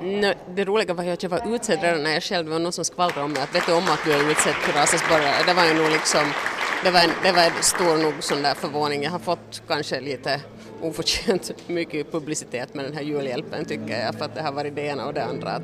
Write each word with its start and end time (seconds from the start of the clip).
No, 0.00 0.34
det 0.54 0.64
roliga 0.64 0.94
var 0.94 1.04
ju 1.04 1.10
att 1.10 1.22
jag 1.22 1.30
var 1.30 1.54
utsedd 1.54 1.82
redan 1.82 2.02
när 2.02 2.10
jag 2.10 2.22
själv, 2.22 2.44
det 2.46 2.52
var 2.52 2.58
någon 2.58 2.72
som 2.72 2.84
skvallrade 2.84 3.22
om 3.22 3.32
mig 3.32 3.42
att 3.42 3.54
vet 3.54 3.66
du 3.66 3.72
om 3.72 3.84
att 3.84 4.04
du 4.04 4.12
är 4.12 4.30
utsedd 4.30 4.54
till 4.64 4.74
rasesborgare? 4.74 5.44
Det 5.46 5.54
var 5.54 5.64
ju 5.64 5.74
nog 5.74 5.90
liksom, 5.90 6.20
det 6.84 6.90
var 6.90 7.00
en, 7.00 7.10
det 7.22 7.32
var 7.32 7.42
en 7.42 7.62
stor 7.62 8.02
nog 8.02 8.14
sån 8.20 8.42
där 8.42 8.54
förvåning. 8.54 9.02
Jag 9.02 9.10
har 9.10 9.18
fått 9.18 9.62
kanske 9.68 10.00
lite 10.00 10.40
oförtjänt 10.82 11.52
mycket 11.66 12.12
publicitet 12.12 12.74
med 12.74 12.84
den 12.84 12.94
här 12.94 13.02
julhjälpen 13.02 13.64
tycker 13.64 14.00
jag 14.04 14.14
för 14.14 14.24
att 14.24 14.34
det 14.34 14.42
har 14.42 14.52
varit 14.52 14.74
det 14.76 14.82
ena 14.82 15.06
och 15.06 15.14
det 15.14 15.24
andra. 15.24 15.60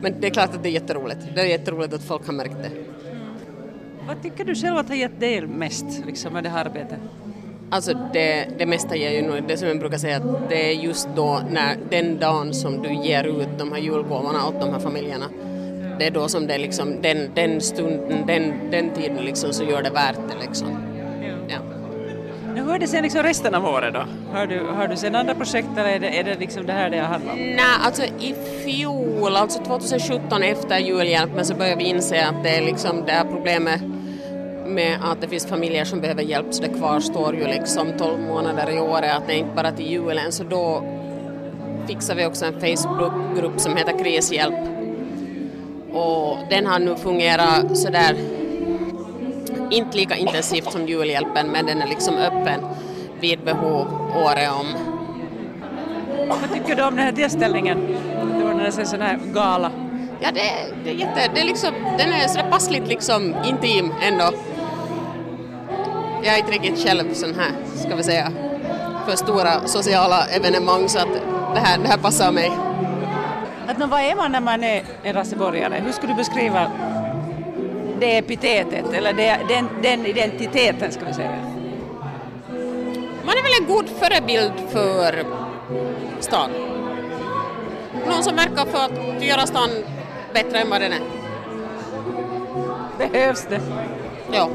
Men 0.00 0.20
det 0.20 0.26
är 0.26 0.30
klart 0.30 0.54
att 0.54 0.62
det 0.62 0.68
är 0.68 0.72
jätteroligt. 0.72 1.20
Det 1.34 1.40
är 1.40 1.46
jätteroligt 1.46 1.94
att 1.94 2.04
folk 2.04 2.26
har 2.26 2.32
märkt 2.32 2.56
det. 2.62 2.70
Vad 4.06 4.22
tycker 4.22 4.44
du 4.44 4.54
själv 4.54 4.76
att 4.76 4.88
har 4.88 4.94
gett 4.94 5.20
dig 5.20 5.46
mest 5.46 6.06
liksom, 6.06 6.32
med 6.32 6.44
det 6.44 6.50
här 6.50 6.64
arbetet? 6.64 6.98
Alltså 7.70 7.92
det, 8.12 8.48
det 8.58 8.66
mesta 8.66 8.96
ger 8.96 9.10
ju 9.10 9.22
nog, 9.22 9.48
det 9.48 9.56
som 9.56 9.68
jag 9.68 9.78
brukar 9.78 9.98
säga 9.98 10.16
att 10.16 10.48
det 10.48 10.70
är 10.70 10.72
just 10.72 11.08
då 11.16 11.42
när 11.50 11.76
den 11.90 12.18
dagen 12.18 12.54
som 12.54 12.82
du 12.82 12.94
ger 12.94 13.24
ut 13.24 13.58
de 13.58 13.72
här 13.72 13.78
julgåvorna 13.78 14.48
åt 14.48 14.60
de 14.60 14.72
här 14.72 14.78
familjerna 14.78 15.26
det 15.98 16.06
är 16.06 16.10
då 16.10 16.28
som 16.28 16.46
det 16.46 16.58
liksom, 16.58 17.02
den, 17.02 17.30
den 17.34 17.60
stunden, 17.60 18.26
den, 18.26 18.70
den 18.70 18.90
tiden 18.90 19.24
liksom 19.24 19.52
så 19.52 19.64
gör 19.64 19.82
det 19.82 19.90
värt 19.90 20.18
det 20.28 20.46
liksom. 20.46 20.68
Ja. 21.48 21.58
Hur 22.54 22.74
är 22.74 22.78
det 22.78 22.86
sen 22.86 23.02
liksom 23.02 23.22
resten 23.22 23.54
av 23.54 23.64
året 23.64 23.94
då? 23.94 24.04
Har 24.32 24.46
du, 24.46 24.60
har 24.60 24.88
du 24.88 24.96
sen 24.96 25.14
andra 25.14 25.34
projekt 25.34 25.68
eller 25.76 25.88
är 25.88 25.98
det, 25.98 26.18
är 26.18 26.24
det 26.24 26.34
liksom 26.34 26.66
det 26.66 26.72
här 26.72 26.90
det 26.90 26.98
handlar 26.98 27.32
om? 27.32 27.38
Nej, 27.38 27.58
alltså 27.84 28.02
i 28.02 28.34
fjol, 28.64 29.36
alltså 29.36 29.64
2017 29.64 30.42
efter 30.42 30.78
julhjälpen 30.78 31.44
så 31.44 31.54
började 31.54 31.76
vi 31.76 31.84
inse 31.84 32.26
att 32.26 32.44
det 32.44 32.50
är 32.50 32.62
liksom 32.62 33.04
det 33.06 33.12
här 33.12 33.24
problemet 33.24 33.80
med 34.68 34.98
att 35.02 35.20
det 35.20 35.28
finns 35.28 35.46
familjer 35.46 35.84
som 35.84 36.00
behöver 36.00 36.22
hjälp 36.22 36.46
så 36.50 36.62
det 36.62 36.68
kvarstår 36.68 37.34
ju 37.34 37.46
liksom 37.46 37.92
12 37.98 38.20
månader 38.20 38.70
i 38.70 38.80
året 38.80 39.16
att 39.16 39.26
det 39.26 39.32
är 39.32 39.38
inte 39.38 39.54
bara 39.54 39.72
till 39.72 39.86
julen 39.86 40.32
så 40.32 40.44
då 40.44 40.84
fixar 41.86 42.14
vi 42.14 42.26
också 42.26 42.44
en 42.44 42.60
Facebookgrupp 42.60 43.60
som 43.60 43.76
heter 43.76 43.98
Krishjälp 43.98 44.54
och 45.92 46.36
den 46.50 46.66
har 46.66 46.78
nu 46.78 46.96
fungerat 46.96 47.78
sådär 47.78 48.16
inte 49.70 49.96
lika 49.96 50.16
intensivt 50.16 50.72
som 50.72 50.88
julhjälpen 50.88 51.48
men 51.48 51.66
den 51.66 51.82
är 51.82 51.86
liksom 51.86 52.16
öppen 52.16 52.60
vid 53.20 53.44
behov 53.44 53.86
året 54.14 54.50
om. 54.50 54.66
Vad 56.28 56.52
tycker 56.52 56.76
du 56.76 56.82
om 56.82 56.96
den 56.96 57.04
här 57.04 57.12
tillställningen? 57.12 57.96
Det 58.38 58.44
var 58.44 58.50
en 58.60 58.86
sån 58.86 59.00
här 59.00 59.18
gala. 59.34 59.70
Ja, 60.20 60.28
det, 60.34 60.50
det 60.84 60.90
är 60.90 60.94
jätte, 60.94 61.30
det 61.34 61.40
är 61.40 61.44
liksom, 61.44 61.70
den 61.98 62.12
är 62.12 62.28
sådär 62.28 62.50
passligt 62.50 62.88
liksom 62.88 63.34
intim 63.44 63.92
ändå. 64.02 64.30
Jag 66.22 66.34
är 66.34 66.38
inte 66.38 66.52
riktigt 66.52 66.78
själv 66.78 67.14
sån 67.14 67.34
här, 67.34 67.52
ska 67.76 67.96
vi 67.96 68.02
säga, 68.02 68.32
för 69.06 69.16
stora 69.16 69.66
sociala 69.66 70.26
evenemang 70.26 70.88
så 70.88 70.98
att 70.98 71.12
det 71.54 71.60
här, 71.60 71.78
det 71.78 71.88
här 71.88 71.98
passar 71.98 72.32
mig. 72.32 72.50
Att, 73.66 73.90
vad 73.90 74.00
är 74.00 74.16
man 74.16 74.32
när 74.32 74.40
man 74.40 74.64
är 74.64 74.82
en 75.02 75.14
raseborgare? 75.14 75.80
Hur 75.84 75.92
skulle 75.92 76.12
du 76.12 76.16
beskriva 76.16 76.70
det 78.00 78.18
epitetet 78.18 78.92
eller 78.92 79.12
det, 79.12 79.38
den, 79.48 79.68
den 79.82 80.06
identiteten 80.06 80.92
ska 80.92 81.04
vi 81.04 81.14
säga? 81.14 81.38
Man 83.24 83.36
är 83.38 83.42
väl 83.42 83.62
en 83.62 83.74
god 83.74 83.88
förebild 83.88 84.52
för 84.70 85.24
stan. 86.20 86.50
Någon 88.06 88.22
som 88.22 88.36
verkar 88.36 88.64
för 88.64 88.84
att 88.84 89.22
göra 89.22 89.46
stan 89.46 89.68
bättre 90.34 90.58
än 90.58 90.70
vad 90.70 90.80
den 90.80 90.92
är. 90.92 91.00
Behövs 92.98 93.46
det? 93.50 93.60
Ja. 94.32 94.48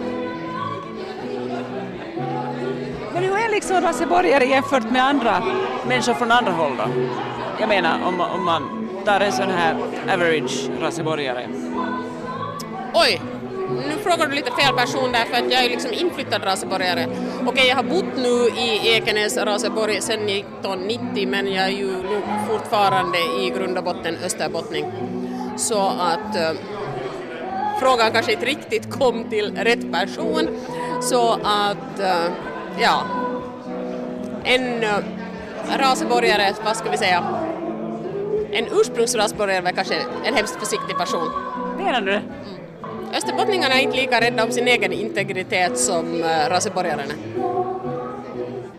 Men 3.70 3.84
raseborgare 3.84 4.46
jämfört 4.46 4.92
med 4.92 5.04
andra 5.04 5.44
människor 5.88 6.14
från 6.14 6.32
andra 6.32 6.52
håll 6.52 6.78
då? 6.78 6.84
Jag 7.60 7.70
menar 7.70 8.08
om, 8.08 8.22
om 8.22 8.46
man 8.46 8.90
tar 9.06 9.20
en 9.20 9.32
sån 9.32 9.50
här 9.50 9.76
average 10.14 10.70
raseborgare. 10.82 11.48
Oj, 12.94 13.22
nu 13.70 14.04
frågar 14.04 14.28
du 14.28 14.36
lite 14.36 14.52
fel 14.52 14.76
person 14.76 15.12
där 15.12 15.26
för 15.26 15.46
att 15.46 15.52
jag 15.52 15.66
är 15.66 15.70
liksom 15.70 15.94
inflyttad 15.94 16.44
raseborgare. 16.44 17.08
Okej, 17.48 17.68
jag 17.68 17.76
har 17.76 17.84
bott 17.84 18.18
nu 18.18 18.62
i 18.62 18.96
Ekenäs, 18.96 19.38
Raseborg 19.38 20.02
sedan 20.02 20.30
1990 20.30 21.28
men 21.28 21.54
jag 21.54 21.66
är 21.66 21.70
ju 21.70 21.92
nog 21.92 22.24
fortfarande 22.50 23.18
i 23.18 23.54
grund 23.56 23.78
och 23.78 23.84
botten 23.84 24.16
österbottning. 24.26 24.86
Så 25.58 25.88
att 25.88 26.36
äh, 26.36 26.52
frågan 27.80 28.12
kanske 28.12 28.34
inte 28.34 28.46
riktigt 28.46 28.92
kom 28.92 29.30
till 29.30 29.56
rätt 29.56 29.92
person. 29.92 30.48
Så 31.02 31.32
att, 31.44 32.00
äh, 32.00 32.32
ja, 32.82 33.04
en 34.44 34.86
raseborgare, 35.80 36.54
vad 36.66 36.78
ska 36.78 36.90
vi 36.92 36.98
säga, 36.98 37.24
en 38.52 38.66
ursprungsrasborgare 38.72 39.68
är 39.68 39.72
kanske 39.72 39.96
en 40.26 40.34
hemskt 40.34 40.56
försiktig 40.60 40.98
person. 40.98 41.28
Menar 41.78 42.02
du 42.02 42.12
det? 42.12 42.22
Österbottningarna 43.18 43.74
är 43.74 43.82
inte 43.82 43.98
lika 43.98 44.22
rädda 44.22 44.44
om 44.44 44.52
sin 44.52 44.68
egen 44.68 44.94
integritet 44.94 45.78
som 45.78 46.24
raseborgarna. 46.50 47.04